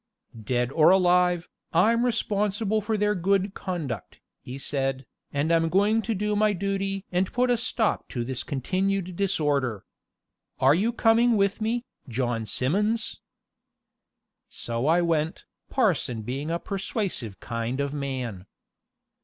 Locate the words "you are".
10.81-10.93